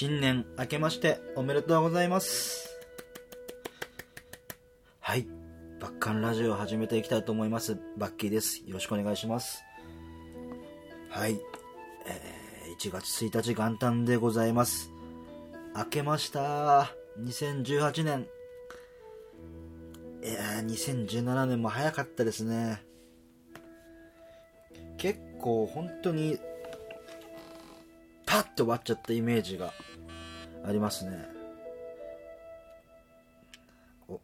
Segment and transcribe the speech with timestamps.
[0.00, 2.78] 新年明けましておめでとうございます。
[5.00, 5.26] はい。
[5.80, 7.76] バッカンラジオを始めていきたいと思います。
[7.96, 8.62] バッキーです。
[8.64, 9.64] よろしくお願いします。
[11.10, 11.40] はい。
[12.06, 14.92] えー、1月1日元旦でございます。
[15.74, 16.94] 明けました。
[17.18, 18.28] 2018年。
[20.22, 22.84] いやー、2017年も早かったですね。
[24.96, 26.38] 結構本当に
[28.38, 29.72] パッと終わっちゃったイメージが
[30.64, 31.28] ありますね。
[34.08, 34.20] お。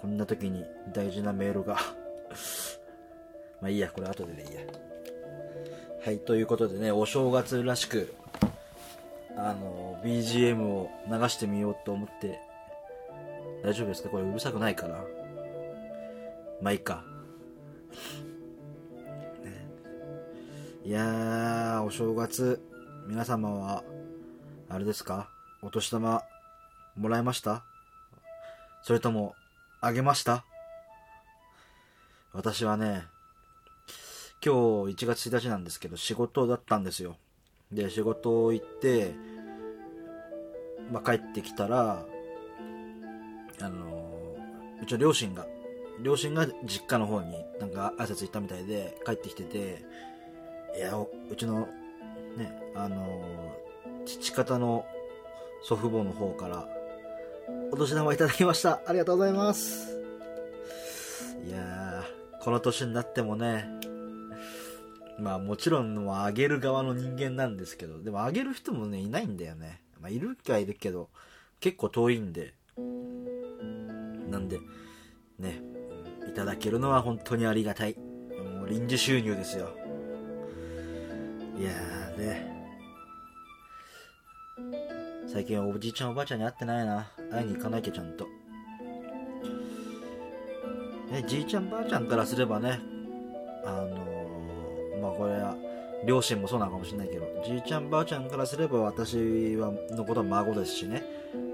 [0.00, 1.76] こんな時に大事なメールが。
[3.62, 4.62] まあいいやこれ後ででいいや。
[6.04, 8.12] はいということでねお正月らしく
[9.36, 12.40] あの BGM を流してみようと思って。
[13.62, 14.08] 大丈夫ですか？
[14.08, 15.04] これうるさくないかな
[16.60, 17.04] まあいいか。
[20.88, 22.62] いやー、お正月、
[23.06, 23.84] 皆様は、
[24.70, 25.28] あれですか？
[25.60, 26.22] お年玉、
[26.96, 27.62] もらいました？
[28.80, 29.34] それとも、
[29.82, 30.46] あげました？
[32.32, 33.02] 私はね、
[34.42, 37.18] 今日1月1日なんですけど、仕事だったんですよ。
[37.70, 39.12] で、仕事行って、
[40.90, 42.06] まあ、帰ってきたら、
[43.60, 45.46] あのーうちの両親が、
[46.02, 49.84] 両親が実家の方になんか挨拶行ったみたいで帰ってきてて、
[50.76, 51.68] いや、うちの、
[52.36, 53.38] ね、あのー
[54.08, 54.86] 父方の
[55.62, 56.66] 祖父母の方から、
[57.70, 58.80] お年玉いただきました。
[58.86, 59.98] ありがとうございます。
[61.46, 63.68] いやー、この年になってもね、
[65.18, 69.82] まあもちろん、まああげる側の人間なんですけど、でもあげる人もね、いないんだよね。
[70.00, 71.10] まあいるかいるけど、
[71.60, 72.54] 結構遠いんで、
[74.30, 74.58] なんで、
[75.38, 75.60] ね、
[76.26, 77.96] いただけるのは本当にありがたい。
[77.96, 79.68] もう臨時収入ですよ。
[81.58, 82.58] いやーね。
[85.26, 87.10] 最近おじいちゃんおばあちゃんに会ってないな。
[87.32, 88.26] 会いに行かなきゃちゃんと。
[91.10, 92.78] ね、じいちゃんばあちゃんからすればね、
[93.64, 95.56] あのーまあこれは、
[96.06, 101.02] 両親もそうなのかもしれないけど、じいちゃんばあちゃんからすれば私はのことは孫ですしね、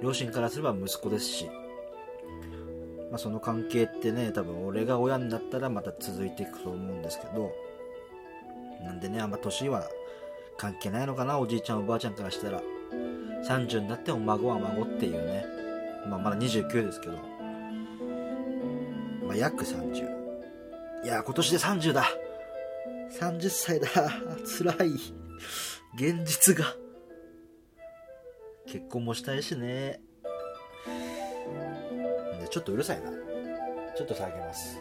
[0.02, 1.46] 両親からすれば息子ですし、
[3.10, 7.52] まあその関係ってね、多分俺が親になったらまた続いていくと思うんですけど、
[8.84, 9.88] なんでね、あんま年は
[10.56, 12.60] 関係ないのかな、おじいちゃんおばあちゃんからしたら。
[13.44, 15.44] 30になっても孫は孫っていうね。
[16.08, 17.14] まあまだ29ですけど。
[19.26, 21.04] まあ約30。
[21.04, 22.06] いや、今年で30だ。
[23.20, 23.88] 30歳だ。
[24.58, 24.90] 辛い。
[25.94, 26.64] 現実が。
[28.66, 30.00] 結婚もしたいしね。
[32.40, 33.10] でちょっとうるさいな。
[33.96, 34.80] ちょっと下げます。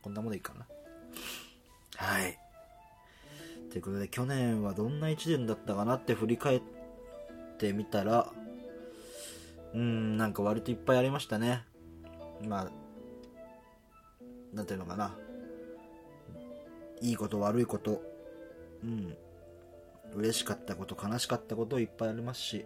[0.00, 0.66] こんなものでいいかな。
[1.96, 2.43] はい。
[3.74, 6.62] ということで、去年はどんな一年だったかなって振り返っ
[7.58, 8.30] てみたら、
[9.74, 11.64] うん、なんか割といっぱいありましたね。
[12.46, 12.70] まあ、
[14.54, 15.16] なんていうのかな。
[17.00, 18.00] いいこと悪いこと、
[18.84, 19.16] うん。
[20.14, 22.64] 嬉しかったこと、悲しかったこといっぱいありますし。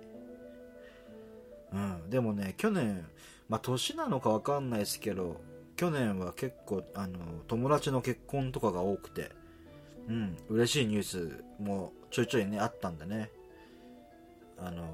[1.72, 2.10] うん。
[2.10, 3.08] でもね、去年、
[3.48, 5.40] まあ年なのかわかんないですけど、
[5.74, 9.37] 去年は結構、あの、友達の結婚とかが多くて、
[10.08, 13.30] うん、嬉しいニュースもちょいちょいね、あったんでね。
[14.56, 14.86] あの、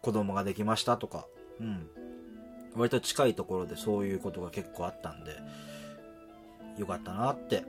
[0.00, 1.26] 子供ができましたとか、
[1.60, 1.88] うん。
[2.74, 5.36] 割と近いところでそういうことが結構あったんで、
[6.78, 7.64] よかったなって。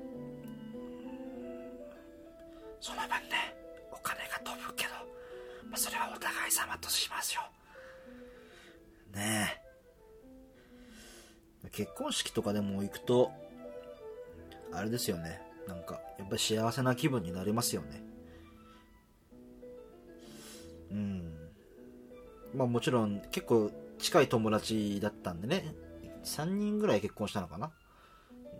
[2.79, 3.55] その分ね、
[3.91, 4.91] お金が飛ぶけど、
[5.69, 7.41] まあ、それはお互い様としますよ。
[9.13, 9.59] ね
[11.65, 11.69] え。
[11.71, 13.31] 結婚式とかでも行くと、
[14.71, 15.48] あれですよね。
[15.69, 18.03] なんか、やっぱり幸せな気分になりますよね。
[20.91, 21.33] うん。
[22.55, 25.75] まあもちろん、結構近い友達だったんでね。
[26.23, 27.71] 3人ぐらい結婚したのかな。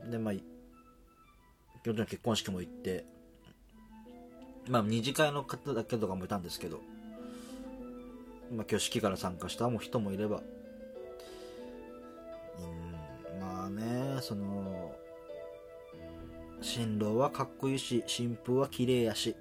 [0.10, 0.40] で、まあ、も
[1.84, 3.06] ちろん結婚式も行って、
[4.68, 6.80] まあ二次会の方だけとかもいたんですけど、
[8.52, 10.44] まあ挙式から参加した人もいれば、
[12.60, 14.96] うん、まあね、その、
[16.62, 19.36] 新郎はかっこいいし、新婦は綺麗やし、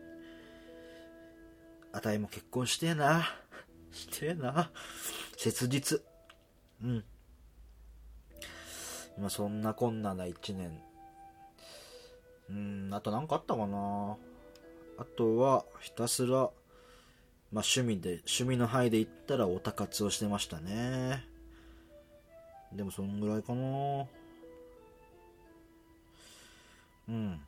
[1.92, 3.26] あたいも結婚してえな。
[3.90, 4.70] してえな。
[5.36, 6.02] 切実。
[6.82, 7.04] うん。
[9.16, 10.80] 今そんなこんなな一年。
[12.50, 14.16] うん、あと何かあったかな。
[14.98, 16.50] あとは、ひたすら、まあ
[17.52, 21.24] 趣味で、趣味の範囲で言ったらオタ活をしてましたね。
[22.72, 24.06] でもそんぐらいかな。
[27.08, 27.40] うん。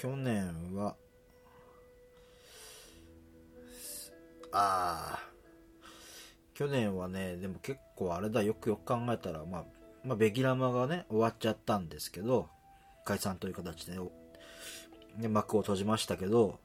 [0.00, 0.96] 去年は
[4.52, 5.30] ああ
[6.54, 9.64] 去年はねでも結構あれだよくよく考えたら、まあ、
[10.02, 12.48] まあベギラマがね終わっちゃったんですけど
[13.04, 13.98] 解散という形で
[15.18, 16.58] で幕を閉じましたけど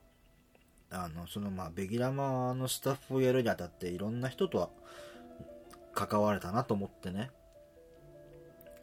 [0.90, 4.70] あのそのまあベギラマのスタッフをやるにあたっていろんな人とは
[5.94, 7.30] 関われたなと思ってね。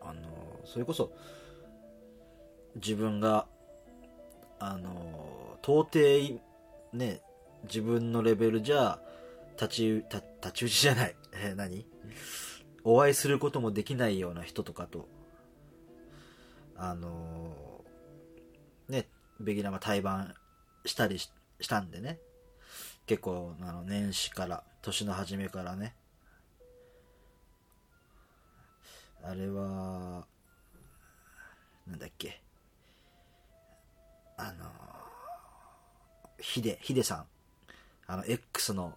[0.01, 0.21] あの
[0.65, 1.11] それこそ
[2.75, 3.45] 自分が
[4.59, 6.41] あの到底
[6.93, 7.21] ね
[7.63, 8.99] 自分のレベルじゃ
[9.59, 11.15] 立ち立太刀打ちじゃない。
[11.33, 11.85] えー、何？
[12.83, 15.07] お会いすることもできないような人とかと
[16.75, 17.83] あの
[18.89, 19.07] ね
[19.39, 20.35] ベギラマ対バン
[20.85, 21.31] したりし
[21.67, 22.19] たんでね。
[23.05, 25.95] 結構あの年始から年の初めからね。
[29.21, 30.25] あれは
[31.87, 32.42] なんだっけ。
[34.37, 34.65] あの
[36.39, 37.25] ヒデヒデさん。
[38.05, 38.93] あの X の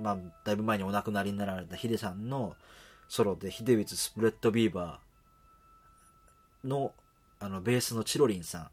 [0.00, 2.56] まあだいぶ前にお亡くなりになられたヒデさんの
[3.08, 6.92] ソロでヒデウィツスプレッドビーバーの
[7.38, 8.68] あのベースのチロリンさん。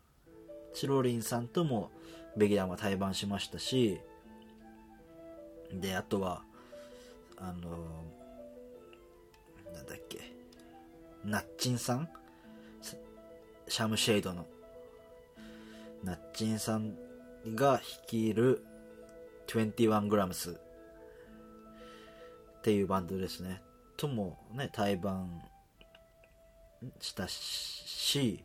[0.74, 1.92] チロリンさんとも
[2.36, 4.00] ベギランは対バンしましたし
[5.72, 6.42] であとは
[7.38, 7.70] あの
[9.72, 10.34] なんだっけ。
[11.24, 12.10] ナッチンさん。
[13.68, 14.46] シャムシェイドの。
[16.04, 16.96] ナッチンさん
[17.56, 18.66] が率いる
[19.48, 20.62] 21grams っ
[22.62, 23.62] ていうバンドですね。
[23.98, 25.42] ともね対バン
[27.00, 28.44] したし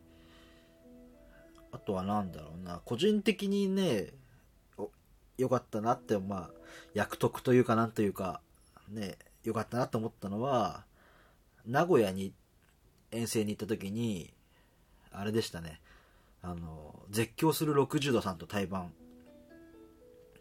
[1.73, 2.81] あとは何だろうな。
[2.85, 4.13] 個人的にね
[5.37, 6.51] 良かったなってまあ
[6.95, 8.41] 役得というかなんというか
[8.89, 10.85] ね良かったなと思ったのは
[11.67, 12.33] 名古屋に
[13.11, 14.33] 遠征に行った時に
[15.11, 15.81] あれでしたね。
[16.43, 18.93] あの絶叫する60度さんと対バン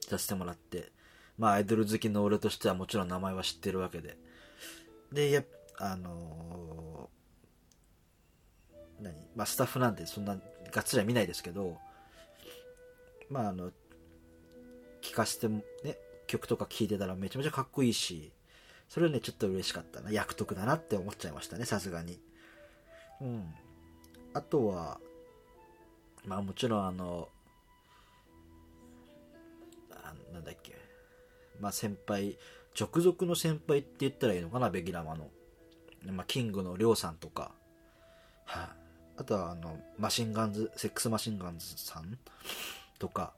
[0.07, 0.91] させてもらって
[1.37, 4.17] まあアイドル好きの俺としてはもちろん名前は知ってるわけで。
[5.11, 5.43] でや
[5.79, 10.35] あのー、何まあスタッフなんでそんな
[10.71, 11.77] がっつりは見ないですけど
[13.29, 13.71] まああの
[15.01, 15.63] 聞かせてね
[16.25, 18.33] 曲とか聴いてたらめちゃめちゃかっこいいし
[18.89, 20.11] それはねちょっと嬉しかったな。
[20.11, 22.19] 役得だなって思っちゃいましたねさすがに。
[23.21, 23.53] うん。
[24.33, 24.99] あとは
[26.27, 27.29] まあもちろんあの
[29.91, 30.75] あなんだっけ。
[31.59, 32.37] まあ先輩
[32.79, 35.29] 直属の先輩って言ったらいいのかなベギラマの、
[36.05, 37.53] まあ、キングのりょうさんとか。
[38.45, 38.75] はい、あ、
[39.17, 42.19] あとはあのマシンガンズ SEX MACHINEGUNS さん
[42.99, 43.33] とか。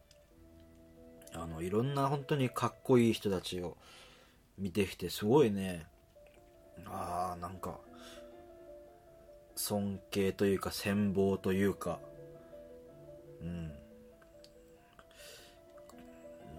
[1.31, 3.77] あのいろんな本当にかっこいい人たちを
[4.57, 5.85] 見てきてすごいね。
[6.88, 7.77] ああなんか
[9.56, 12.00] 尊敬というか羨望というか。
[13.41, 13.68] うん。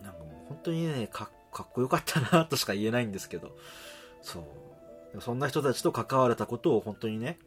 [0.03, 3.57] なんかもう本当にねかかっこよかったなとしか言えないんですけど。
[4.23, 4.45] そう。
[5.21, 7.39] そんな人たちと関われたことを本当にね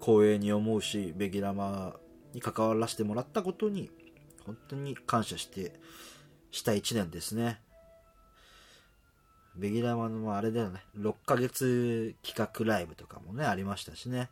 [0.00, 1.96] 光栄に思うしベギラマ
[2.32, 3.90] に関わらせてもらったことに
[4.46, 5.78] 本当に感謝して
[6.50, 7.60] した1年ですね。
[9.56, 10.80] ベギラマのあれだよね。
[10.96, 14.30] 6ヶ月企画ライブとかもねありましたしね。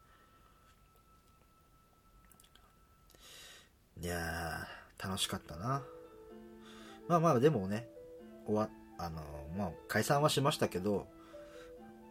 [4.01, 5.83] いやー楽しかったな。
[7.09, 7.89] まあまあでもね
[8.47, 9.23] 終わあの
[9.57, 11.07] まあ解散はしましたけど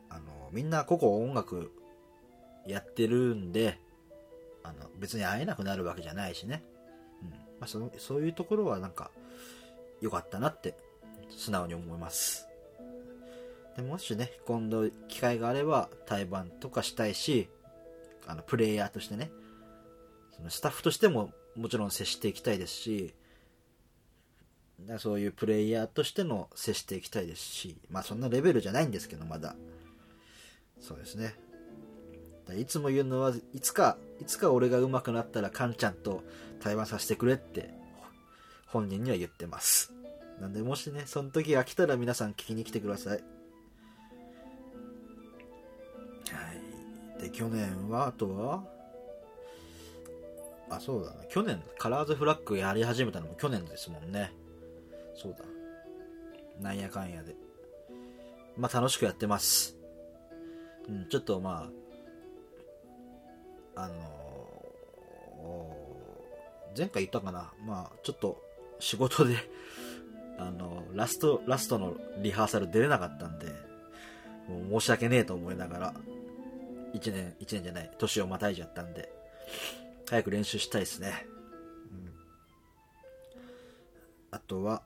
[0.10, 1.72] あのみんな個々音楽
[2.66, 3.80] やってるんで
[4.64, 6.64] あの別に会えなくなるわけじゃないしね、
[7.22, 7.30] うん。
[7.30, 9.12] まあ、そのそういうところはなんか
[10.02, 10.76] 良かったなって
[11.30, 12.48] 素直に思います。
[13.76, 17.48] でもしね今度機会があれば対バンとかしたいし
[18.26, 19.32] あのプレイヤーとしてね
[20.36, 23.14] そのスタッフとしてももちろん接していきたいですし
[25.00, 29.56] そういうプレイヤーとしての接していきたいですしまあそんなレベルじゃないんですけどまだ。
[30.80, 31.34] そうですね。
[32.56, 36.24] いつも言うのはいつかいつか俺が上手くなったらカンちゃんと
[36.62, 37.72] 対話させてくれって
[38.68, 39.92] 本人には言ってます。
[40.40, 43.18] なんでもしねその時が来たら皆さん聞きに来てください。
[43.18, 43.20] は
[47.20, 47.22] い。
[47.24, 48.77] で去年はあとは？
[50.70, 51.24] あそうだな。
[51.26, 54.34] 去年カラーズフラッグやり始めたのも去年ですもんね。
[55.16, 55.46] そうだ。
[56.62, 57.36] なんやかんやで。
[58.58, 59.78] まあ楽しくやってます。
[60.90, 61.70] うんちょっとま
[63.76, 67.54] ああのー、前回言ったかな。
[67.66, 68.42] まあちょっと
[68.80, 69.36] 仕事で
[70.38, 73.48] あのラストラストのリハーサル出れなかったんで
[74.48, 75.94] もう申し訳ねえと思いながら
[76.94, 79.12] 1年1年じゃない年をまたいじゃったんで。
[80.10, 81.28] 早く練習したいですね、
[81.92, 82.14] うん、
[84.32, 84.82] あとは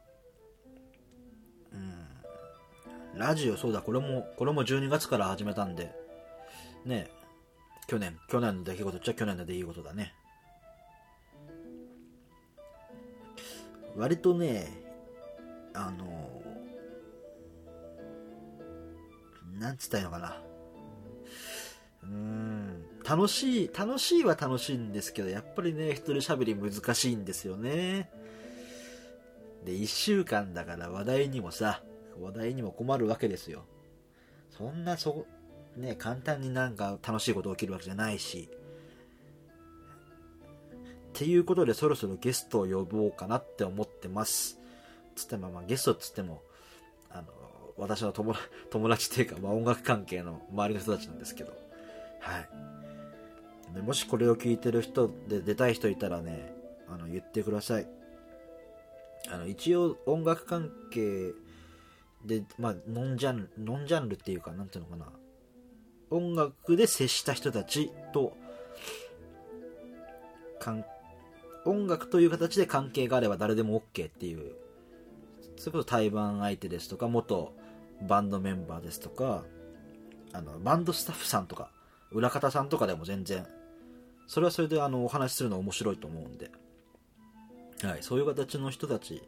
[1.74, 3.20] うん。
[3.20, 5.92] ラジオそうだこれもこれも12月から始めたんで。
[6.86, 7.10] ね。
[7.88, 8.18] 去年。
[8.30, 10.14] 去年の出来事っちゃ去年の出来事だね。
[13.96, 14.68] 割とね
[15.74, 16.42] あの
[19.60, 20.42] なんつったらいいのかな。
[22.04, 22.41] うん。
[23.12, 28.10] 楽しい楽しいは楽しいんですけどやっぱりね一人喋り難しいんですよね。
[29.66, 31.84] で1週間だから話題にもさ
[32.22, 33.66] 話題にも困るわけですよ。
[34.50, 35.26] そんなそ
[35.76, 38.50] ね簡単になんか楽しいこと起きるわけじゃないし。
[41.10, 44.58] っていうことでそろそろゲストを呼ぼうかなって思ってます。
[45.18, 46.42] つってもまあゲストつっても
[47.10, 47.28] あの
[47.76, 48.34] 私の友
[48.70, 51.52] 友達っていうか、まあ、音楽関係の周りの人たちなんですけど。
[52.22, 52.72] はい。
[53.74, 56.54] でもしこれを聞いてる人で出たい人いたらね
[56.90, 57.88] あの言ってください。
[59.30, 61.32] あの一応音楽関係
[62.26, 65.08] で、まあ、ノンジャンルノンジャンルっていうかなんていうのかな。
[66.10, 68.36] 音楽で接した人たちと
[70.60, 70.86] かん
[71.66, 74.54] 音楽という形で関係があれば誰でも OK っていう
[75.56, 77.54] それこそ対バン相手ですとか元
[78.08, 79.44] バンドメンバーですとか
[80.34, 81.70] あのバンドスタッフさんとか
[82.12, 83.46] 裏方さんとかでも全然
[84.28, 86.52] それはそれであのお話しするの面白いと思うんで、
[87.84, 89.22] はい、そういう形の人たち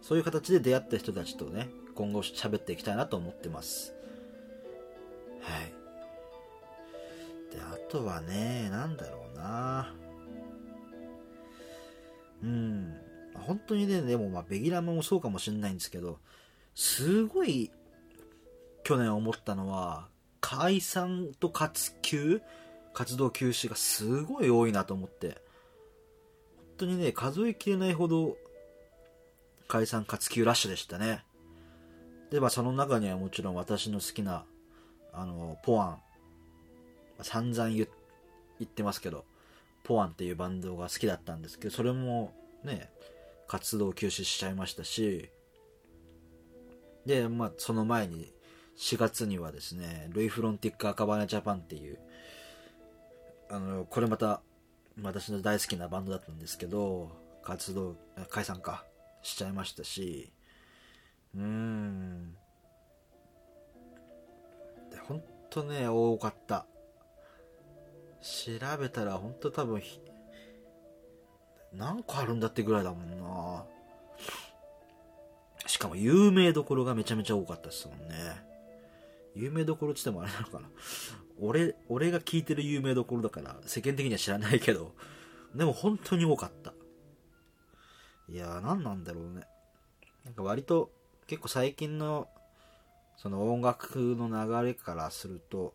[0.00, 3.94] そういう形で出会った人たちとね今後喋っていきたいなと思ってます。
[5.40, 5.72] はい。
[7.54, 9.94] であとはねなんだろうな。
[12.42, 12.96] うん。
[13.34, 16.18] 本当にねでもまあベギラムもそうかもしれないんですけど
[16.74, 17.70] すごい
[18.84, 20.08] 去年思ったのは
[20.40, 22.40] 解散と活休
[22.96, 25.36] 活動休止がすごい多いなと思って。
[26.56, 28.38] 本当にね数えきれないほど
[29.68, 31.22] 解散活休ラッシュでしたね。
[32.30, 34.46] でまあその中にはもちろん私の好きな
[35.12, 35.98] あのポアン。
[37.20, 37.86] 散々言
[38.64, 39.26] ってますけど
[39.84, 42.32] ポアンっていうバンドが好きだったんですけどそれも
[42.64, 42.90] ね
[43.46, 45.28] 活動休止しちゃいましたし。
[47.04, 48.32] でまあその前に
[48.78, 51.98] 4月にはですねルイ・フロンティック・アカバネ・ジャパンっていう
[53.48, 54.42] あのこれまた
[55.02, 57.10] 私の大好きなバンドだったんですけど
[57.42, 57.96] 活動
[58.28, 58.84] 解散か
[59.22, 60.32] しちゃいましたし。
[61.34, 62.32] うーん。
[64.90, 66.66] で本当ね多かった。
[68.22, 69.82] 調べたら本当多分
[71.72, 73.64] 何個あるんだってぐらいだもんな。
[75.66, 78.14] しかも有名どころがめちゃめちゃ多かったですもんね。
[79.34, 80.68] 有名どころっつってもあれなのかな。
[81.40, 84.92] 俺俺が聞いてる有名どころだから世間的には知らないけど
[85.54, 86.72] でも本当に多かった。
[88.28, 89.46] いやー何なんだろうね。
[90.24, 90.90] なんか割と
[91.26, 92.28] 結構最近の
[93.16, 95.74] その音楽の流れからすると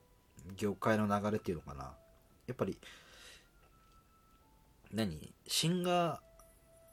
[0.57, 1.93] 業界の流れっていうのかな。
[2.47, 2.77] やっぱり
[4.93, 5.33] 何？
[5.47, 6.19] シンガー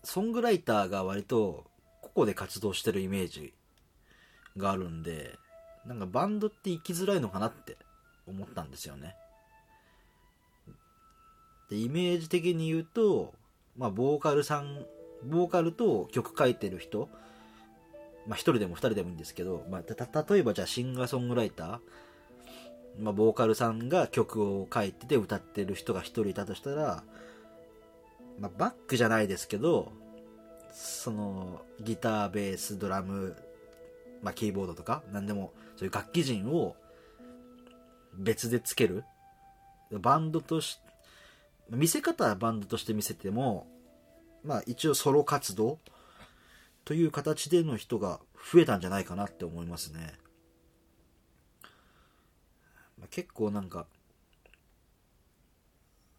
[0.05, 1.65] ソングライターが割と
[2.01, 3.53] 個々で活動してるイメージ
[4.57, 5.37] があるんで
[5.85, 7.77] なんかバンドって生きづらいのかなって。
[8.29, 9.17] 思ったんですよね。
[11.71, 13.35] でイメージ的に言うと
[13.77, 14.87] まあボーカルさん
[15.25, 17.09] ボーカルと曲書いてる人
[18.27, 21.79] まあ一人でも二人でもいいんですけど、まあ、た例えばじゃあシンガーソングライター
[23.01, 27.05] まあ、ボーカルさんが曲を書いてて歌ってる人が一人いたとしたら、
[28.41, 29.93] まあ、バックじゃないですけど
[30.73, 33.37] そのギターベースドラム、
[34.23, 36.75] まあ、キーボードとか何でもそういう楽器陣を
[38.19, 39.05] 別でつける？
[39.91, 40.79] バンドとし
[41.71, 43.67] 見せ方はバンドとして見せても
[44.45, 45.79] まあ一応ソロ活動
[46.85, 48.21] という形での人が
[48.53, 50.15] 増えたんじゃないかなって思いますね。
[53.11, 53.87] 結構なんか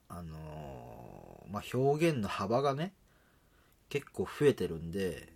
[0.08, 2.94] あのー、まあ、表現の幅がね
[3.90, 5.34] 結構増えてるんで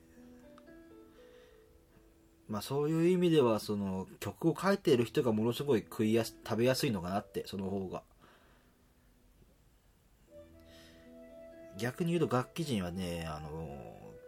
[2.49, 8.03] まあそういう意味ではその曲を書いている人がものすごい食いやす食べやすいのかなってその方が
[11.77, 13.49] 逆に言うと楽器人はねあの、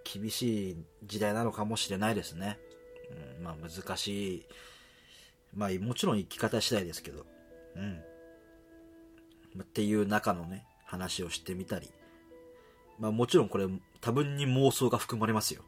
[0.03, 2.57] 厳しい時代なのかもしれないですね、
[3.37, 4.45] うん、まあ難しい
[5.55, 7.25] まあもちろん生き方次第ですけど、
[7.75, 8.03] うん。
[9.61, 11.89] っていう中のね、話をしてみたり。
[12.99, 13.67] まあもちろんこれ
[14.01, 15.63] 多分に妄想が含まれますよ。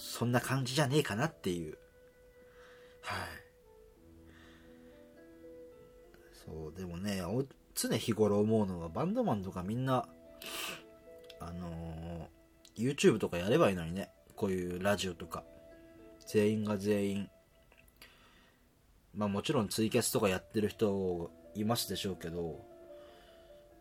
[0.00, 1.76] そんな感じじゃねえかなっていう。
[3.02, 3.28] はい。
[6.32, 7.20] そう、でもね、
[7.74, 10.08] 常日頃思うのはバンドマンとかみんな、
[11.40, 14.10] あのー、YouTube とかやればいいのにね。
[14.36, 15.42] こういうラジオとか。
[16.26, 17.30] 全員が全員
[19.18, 22.64] まあもちろんツイキャスとかやってる人いますでしょうけど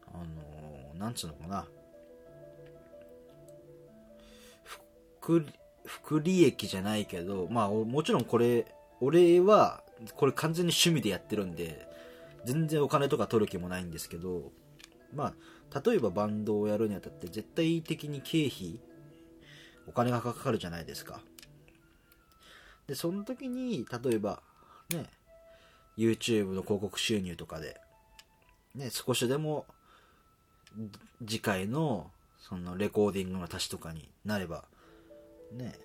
[0.08, 1.68] あのなんつうのかな
[5.20, 5.46] 福
[5.88, 8.66] 福利益じゃないけどまあもちろんこれ
[9.00, 9.84] 俺は
[10.16, 11.88] これ完全に趣味でやってるんで
[12.46, 14.52] 全然お金とか取る気もないんですけど
[15.14, 15.34] ま
[15.72, 18.80] あ例えばバンドをやるにあたって絶対的に経費
[19.88, 21.22] お金がかかるじゃないですか。
[22.88, 24.42] でその時に例えば
[24.90, 25.06] ね
[25.98, 27.80] YouTube の広告収入とかで
[28.76, 29.66] ね少しでも
[31.26, 34.64] 次回のそのレコーディングの足しとかになれば
[35.52, 35.76] ね。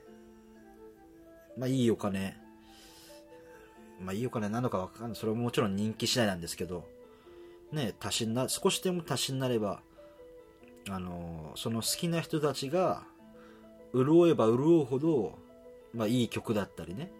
[1.57, 2.37] まあいいお金。
[4.01, 5.17] まあいいお金なのかわかんない。
[5.17, 6.89] それももちろん人気次第なんですけど。
[7.73, 9.81] ね足しにな少しでも足しになれば
[10.91, 13.03] あのその好きな人たちが
[13.95, 15.39] 潤えば潤うほど、
[15.95, 17.11] まあ、いい曲だったりね、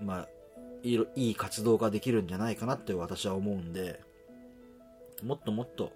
[0.00, 0.28] まあ、
[0.82, 4.00] いいい活動ができるんじゃないかなって私は思うんで。
[5.22, 5.92] もっともっと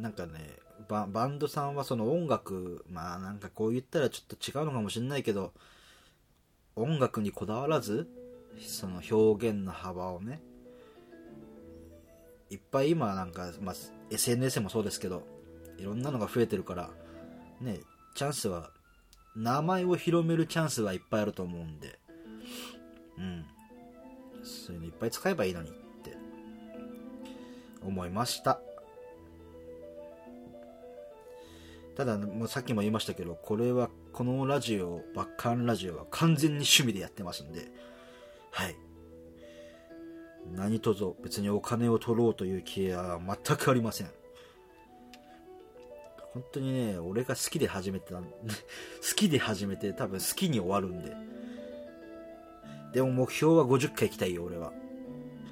[0.00, 0.32] なんかね
[0.88, 5.52] ババンドさんはその音楽まあなんかこう言ったらちょっと違うのかもしれないけど
[6.76, 8.08] 音楽にこだわらず
[8.58, 10.40] その表現の幅をね
[12.50, 13.74] いっぱい今なんか、まあ、
[14.10, 15.26] SNS もそうですけど
[15.78, 16.90] いろんなのが増えてるから
[17.60, 17.80] ね
[18.14, 18.70] チャンスは
[19.34, 21.98] 名前を広めるチャンスはいっぱいあると思うんで
[23.18, 23.44] うん。
[24.42, 26.16] そういうのいっぱい使えばいいのにって
[27.82, 28.60] 思いました。
[31.96, 37.70] ただもうさっきも言いましたけどこれはこのラジオバッカンラジオは完全に趣味でやってますんで
[38.54, 38.76] はい。
[40.52, 44.10] 何とぞ別にお金を取ろうという気は全くありません。
[46.32, 48.24] 本当にね俺が好きで始めてた 好
[49.16, 51.16] きで始めて多分好きに終わるんで。
[52.92, 54.72] でも目標は50回行きたいよ俺は。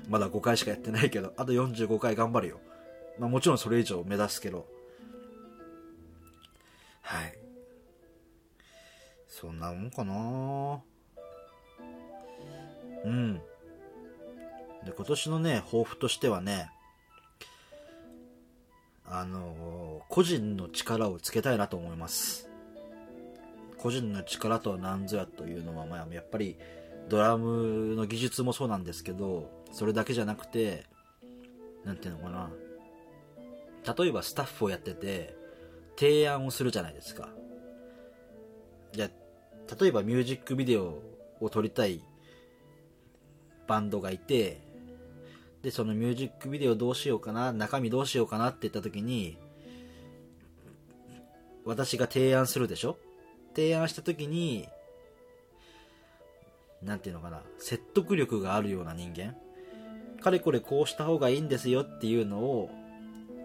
[0.09, 2.61] まだ5回しかやってないけどあと45回頑張るよ。
[3.19, 4.69] まあもちろんそれ以上目指すけど。
[7.03, 7.39] はい。
[9.29, 10.81] そんなもんかな。
[13.05, 13.35] うん。
[14.85, 16.71] で今年のね抱負としてはね
[19.05, 22.49] あのー、個人の力をつけたいなと思います。
[23.79, 26.57] 個人の力とは何ぞやというのは、まあ、やっぱり
[27.09, 30.87] ドラムの技術もそうなんですけどそれだけじゃなくて
[31.85, 32.51] 何ていうのかな。
[33.99, 35.35] 例えばスタッフをやってて
[35.97, 37.29] 提案をするじゃないですか。
[38.93, 39.11] じゃ
[39.81, 40.99] 例えばミュージックビデオ
[41.41, 42.03] を撮りたい
[43.67, 44.61] バンドがいて
[45.63, 49.39] でそのミュージックビデオどうしようかな中身どうしようかなって言った時に
[51.65, 52.97] 私が提案するでしょ？
[53.55, 54.69] 提案した時に
[56.83, 59.37] 何て言うのかな説得力があるような人間。
[60.21, 62.71] かれこれこうした方がいいんですよっていうのを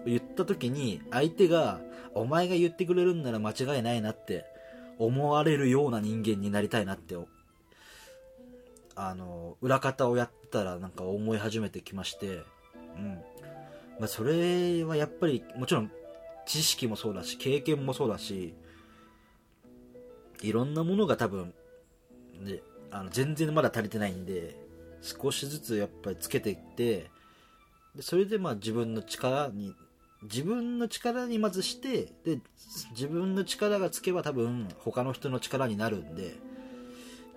[0.08, 1.80] 言った時に相手が
[2.14, 4.46] お前が言ってくれるんなら間違いないなって
[4.98, 7.16] 思われるような人間になりたいなって
[8.96, 12.44] あの裏方をやったらなんか思い始めてきまして
[12.96, 13.22] うん。
[14.00, 15.92] まあ、それはやっぱりもちろん
[16.46, 18.54] 知識もそうだし経験もそうだし
[20.42, 21.54] いろんなものが多分、
[22.40, 22.60] ね、
[22.92, 24.56] あの全然まだ足りてないんで
[25.02, 27.10] 少しずつやっぱりつけていって
[27.96, 29.74] でそれでまあ自分の力に
[30.24, 32.40] 自分の力にまずしてで
[32.92, 36.36] 自分の力がつけば多分他の人の力になるんで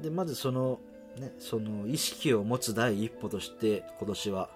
[0.00, 0.80] でまずその,、
[1.18, 4.50] ね、その意識を持つ第一歩として今年は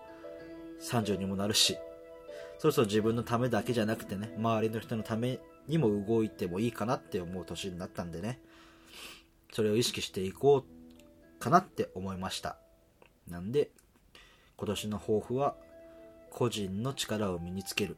[0.80, 1.76] 30にもなるし
[2.58, 8.40] そろそろ自分のためだけじゃなくてね周りの人のためにも動いてもいいかなって思う年になったんでね
[9.52, 12.56] それを意識していこうかなって思いました。
[13.28, 13.70] なんで
[14.56, 15.54] 今年の抱負は
[16.30, 17.96] 個人の力を身につける。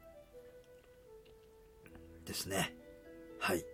[2.26, 2.74] ですね。
[3.38, 3.64] はい。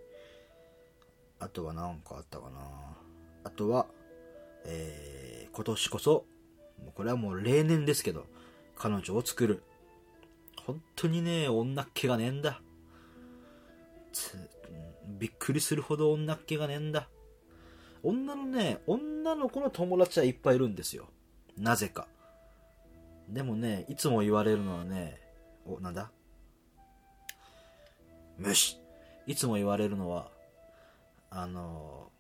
[1.41, 2.61] あとは何かあったかな。
[3.45, 3.87] あとは
[4.65, 6.25] えー、今年こそ
[6.95, 8.27] これはもう例年ですけど
[8.77, 9.63] 彼女を作る。
[10.65, 12.61] 本当にね女っ気がねえんだ。
[15.19, 17.09] びっくりするほど女っ気がねえんだ。
[18.05, 21.09] 女のね女の子の友達はいっぱいいるんですよ。
[21.59, 22.07] なぜか。
[23.29, 25.21] でもねいつも言われるのはね
[25.67, 26.13] おなんだ？
[28.43, 28.79] 虫
[29.27, 30.31] いつも言われるのは
[31.31, 32.11] あの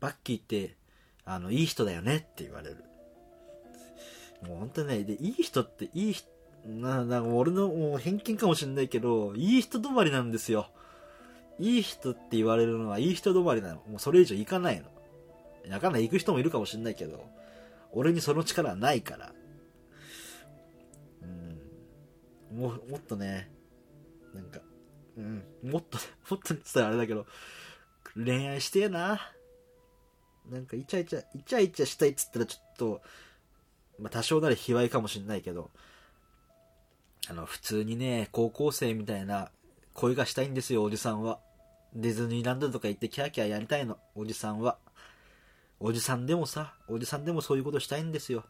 [0.00, 0.76] バッキーって
[1.24, 2.84] あのいい人だよねって言われる
[4.46, 6.28] もう本当ねでいい人っていい人
[6.66, 10.68] ななんか俺のもう偏見かもしれないけどいい人止まりなんですよ
[11.58, 13.76] いい人って言われるのはいい人止まりなの。
[13.88, 15.72] もうそれ以上行かないの。
[15.72, 16.02] わかない。
[16.02, 17.24] 行く人もいるかもしれないけど、
[17.92, 19.32] 俺にその力はないから。
[21.22, 22.58] うん。
[22.58, 23.50] ももっとね、
[24.34, 24.60] なんか、
[25.16, 25.98] うん、もっと、
[26.30, 27.26] もっと伝えあれだけど、
[28.14, 29.20] 恋愛してえな。
[30.50, 33.02] なんかイチャイチャ、イチャイチャしたいっつったらちょっと、
[33.98, 35.70] まあ多少なり卑猥かもしんないけど、
[37.28, 39.50] あの、普通にね、高校生みたいな
[39.94, 41.40] 恋がしたいんですよ、おじさんは。
[41.94, 44.78] ディズニーランドとか行ってキャーキャーやりたいの、おじさんは。
[45.78, 48.44] おじさんでもさ、おじさんでもそういうことしたいんですよ。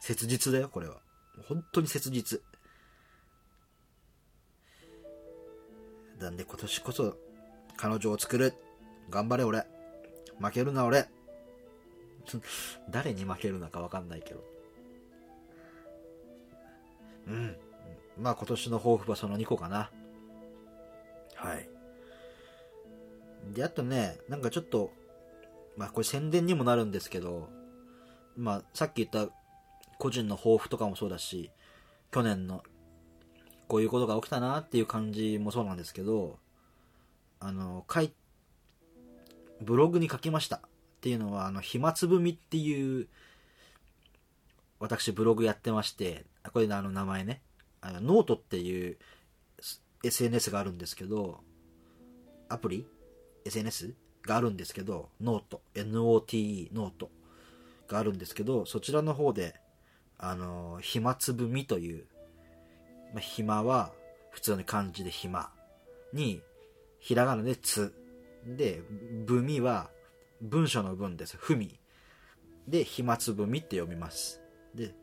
[0.00, 0.96] 切実だよ、これは。
[1.48, 2.42] 本当に切実。
[6.24, 7.18] なんで今年こそ
[7.76, 8.54] 彼女を作る。
[9.10, 9.66] 頑張れ俺。
[10.40, 11.06] 負けるな俺。
[12.88, 14.42] 誰に負けるのかわかんないけど。
[17.26, 17.56] うん。
[18.18, 19.90] まあ今年の抱負はその2個かな。
[21.34, 21.68] はい。
[23.52, 24.92] で、あとね、なんかちょっと、
[25.76, 27.50] まあこれ宣伝にもなるんですけど、
[28.34, 29.30] まあさっき言った
[29.98, 31.50] 個人の抱負とかもそうだし、
[32.10, 32.64] 去年の
[33.68, 36.38] こういうことが起きたなっていう感じもそうなんですけど、
[37.40, 38.12] あの、書い、
[39.60, 40.56] ブログに書きました。
[40.56, 40.60] っ
[41.00, 43.08] ていうのは、あの、暇つぶみっていう、
[44.80, 47.40] 私ブログやってまして、これあの名前ね、
[47.80, 48.98] あのノートっていう
[50.02, 51.40] SNS があるんですけど、
[52.48, 52.86] アプリ
[53.44, 53.94] ?SNS?
[54.26, 57.10] があるんですけど、ノート、NOTE、ノート
[57.88, 59.54] があるんですけど、そちらの方で、
[60.18, 62.06] あの、暇つぶみという、
[63.14, 63.92] まあ、暇は
[64.30, 65.50] 普通に漢字で暇
[66.12, 66.42] に、
[66.98, 67.94] ひらがなでつ。
[68.44, 68.82] で、
[69.24, 69.90] ぶみは
[70.42, 71.36] 文章の文です。
[71.38, 71.78] ふみ。
[72.68, 74.42] で、暇つぶみって読みます。
[74.74, 74.94] で、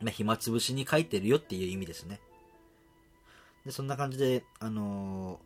[0.00, 2.20] まあ、暇つぶしに書いてるよっていう意味ですね。
[3.64, 5.40] で、そんな感じで、あの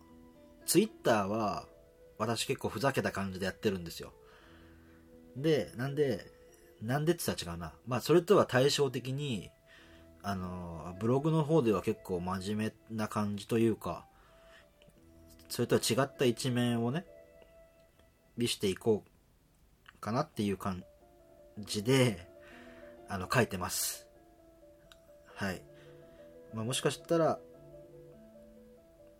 [0.62, 1.66] ー、ツイッターは、
[2.18, 4.12] 私結構ふざけた感じでやってるんですよ。
[5.36, 6.30] で、なんで、
[6.82, 7.72] なんでって言ったら違うな。
[7.86, 9.50] まあ、それとは対照的に、
[10.22, 14.04] あの、ブログの方では結構真面目な感じというか、
[15.48, 17.04] それとは違った一面をね、
[18.36, 20.84] 見していこうかなっていう感
[21.58, 22.28] じで、
[23.08, 24.06] あの、書いてます。
[25.34, 25.62] はい。
[26.54, 27.38] まあ、もしかしたら、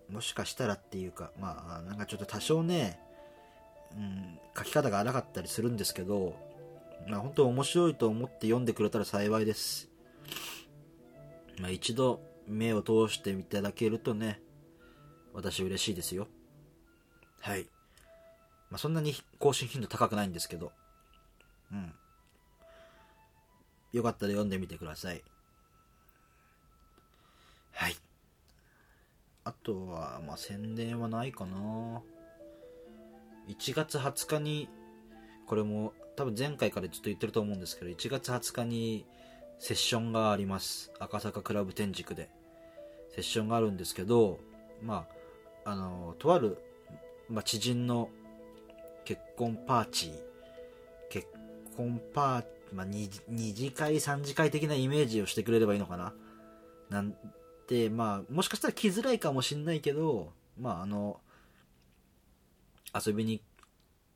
[0.08, 3.00] もしかしたらっていうか、まあ、なんかちょっと多少ね、
[3.96, 6.34] うん、書き方が荒かったりするんですけど、
[7.08, 9.88] まあ、本当面白いと思って読んでくれたら幸いです。
[11.60, 14.40] まあ、一度目を通していただけるとね、
[15.34, 16.26] 私嬉しいですよ。
[17.40, 17.68] はい。
[18.70, 20.72] まあ、そんなに更新頻度高くないんですけど、
[21.70, 21.92] うん。
[23.92, 25.22] よかったら読んでみてください。
[27.72, 27.96] はい。
[29.44, 32.02] あとは、まあ、宣伝はないかな。
[33.48, 34.68] 1月20日に、
[35.46, 39.06] これも多分前回からずっと言ってると思うんですけど、1月20日に
[39.60, 40.90] セッションがあります。
[40.98, 42.30] 赤坂クラブ天竺で。
[43.10, 44.40] セッションがあるんですけど、
[44.82, 45.06] ま
[45.64, 46.56] あ、あの、とある、
[47.28, 48.08] まあ、知人の
[49.04, 50.18] 結婚パーティー、
[51.10, 51.28] 結
[51.76, 52.44] 婚パー、
[52.74, 53.10] まあ2、
[53.54, 56.14] 次会、3次会的なイメージをしてくれればいいのかな。
[56.88, 57.14] なん
[57.66, 61.20] て、まあ、もしかしたら来づらいかもしんないけど、まあ、あの、
[62.94, 63.42] 遊びに、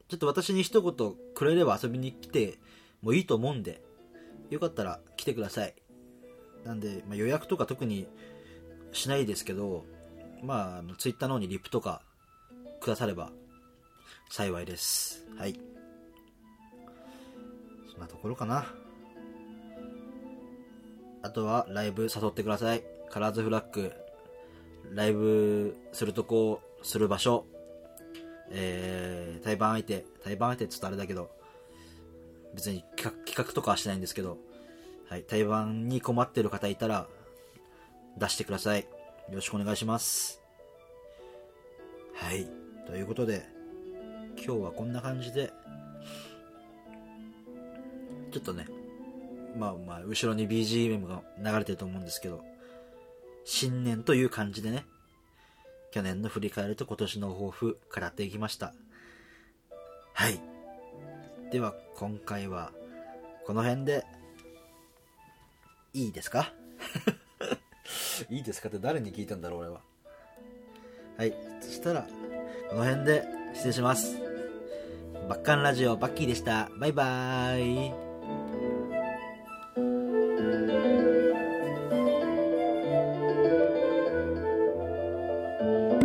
[0.08, 2.58] ちょっと私に一言くれれば遊びに来て
[3.02, 3.82] もいいと思うんで、
[4.50, 5.74] よかったら来てください。
[6.64, 8.06] なんで、まあ、予約とか特に
[8.92, 9.84] しないですけど、
[10.42, 12.02] まあ、あのツイッターの方にリップとか
[12.80, 13.30] くだされば
[14.30, 15.26] 幸いです。
[15.38, 15.58] はい。
[17.90, 18.66] そんなところかな。
[21.22, 22.82] あとはライブ誘ってください。
[23.10, 23.92] カラーズフラッグ、
[24.92, 27.46] ライブするとこ、する場所、
[28.50, 31.30] えー、対バン相手、対バン相手って言ったらあれだけど、
[32.54, 34.38] 別に企画とかはしてないんですけど、
[35.08, 37.06] はい、台湾に困ってる方いたら、
[38.16, 38.80] 出してください。
[38.80, 38.86] よ
[39.32, 40.40] ろしくお願いします。
[42.14, 42.48] はい。
[42.86, 43.44] ということで、
[44.36, 45.52] 今日はこんな感じで、
[48.30, 48.66] ちょっとね、
[49.56, 52.44] まあまあ、後ろに BGM が流れてると思うんですけど、
[53.44, 54.86] 新年という感じでね、
[55.92, 58.74] 去年の振り返りと今年の抱負、語っていきました。
[60.12, 60.53] はい。
[61.54, 62.72] では今回は
[63.46, 64.04] この辺で
[65.92, 66.52] いいですか？
[68.28, 69.80] いいですかって誰に聞いたんだろう俺は。
[71.16, 71.32] はい。
[71.60, 72.08] そしたら
[72.70, 74.18] この辺で失礼します。
[75.28, 76.68] バッカンラジオバッキーでした。
[76.76, 78.03] バイバーイ。